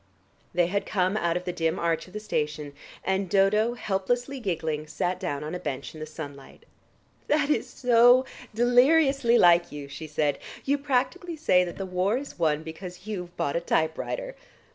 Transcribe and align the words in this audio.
They 0.51 0.65
had 0.65 0.87
come 0.87 1.15
out 1.15 1.37
of 1.37 1.43
the 1.45 1.53
dim 1.53 1.77
arch 1.77 2.07
of 2.07 2.13
the 2.13 2.19
station, 2.19 2.73
and 3.03 3.29
Dodo, 3.29 3.75
helplessly 3.75 4.39
giggling, 4.39 4.87
sat 4.87 5.19
down 5.19 5.43
on 5.43 5.53
a 5.53 5.59
bench 5.59 5.93
in 5.93 5.99
the 5.99 6.07
sunlight. 6.07 6.65
"That's 7.27 7.67
so 7.67 8.25
deliriously 8.51 9.37
like 9.37 9.71
you," 9.71 9.87
she 9.87 10.07
said. 10.07 10.39
"You 10.65 10.79
practically 10.79 11.35
say 11.35 11.63
that 11.65 11.77
the 11.77 11.85
war 11.85 12.17
is 12.17 12.39
won 12.39 12.63
because 12.63 13.05
you've 13.05 13.37
bought 13.37 13.55
a 13.55 13.61
typewriter. 13.61 14.33